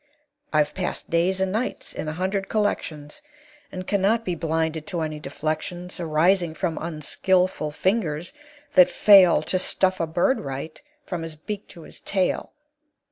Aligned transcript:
I've 0.51 0.73
passed 0.73 1.11
days 1.11 1.39
and 1.39 1.51
nights 1.51 1.93
in 1.93 2.07
a 2.07 2.13
hundred 2.13 2.49
collections, 2.49 3.21
And 3.71 3.85
can 3.85 4.01
not 4.01 4.25
be 4.25 4.33
blinded 4.33 4.87
to 4.87 5.01
any 5.01 5.19
deflections 5.19 5.99
Arising 5.99 6.55
from 6.55 6.79
unskilful 6.81 7.69
fingers 7.69 8.33
that 8.73 8.89
fail 8.89 9.43
To 9.43 9.59
stuff 9.59 9.99
a 9.99 10.07
bird 10.07 10.39
right, 10.39 10.81
from 11.05 11.21
his 11.21 11.35
beak 11.35 11.67
to 11.67 11.83
his 11.83 12.01
tail. 12.01 12.51